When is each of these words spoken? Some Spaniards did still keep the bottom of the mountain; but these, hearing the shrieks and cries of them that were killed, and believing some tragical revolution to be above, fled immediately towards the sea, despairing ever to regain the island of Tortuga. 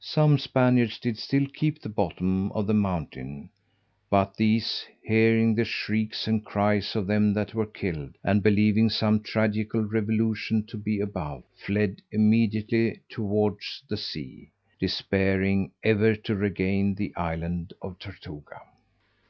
Some 0.00 0.36
Spaniards 0.36 0.98
did 0.98 1.16
still 1.16 1.46
keep 1.46 1.80
the 1.80 1.88
bottom 1.88 2.52
of 2.52 2.66
the 2.66 2.74
mountain; 2.74 3.48
but 4.10 4.36
these, 4.36 4.84
hearing 5.02 5.54
the 5.54 5.64
shrieks 5.64 6.28
and 6.28 6.44
cries 6.44 6.94
of 6.94 7.06
them 7.06 7.32
that 7.32 7.54
were 7.54 7.64
killed, 7.64 8.18
and 8.22 8.42
believing 8.42 8.90
some 8.90 9.20
tragical 9.22 9.80
revolution 9.82 10.66
to 10.66 10.76
be 10.76 11.00
above, 11.00 11.44
fled 11.56 12.02
immediately 12.10 13.00
towards 13.08 13.82
the 13.88 13.96
sea, 13.96 14.50
despairing 14.78 15.72
ever 15.82 16.16
to 16.16 16.36
regain 16.36 16.94
the 16.94 17.16
island 17.16 17.72
of 17.80 17.98
Tortuga. 17.98 18.60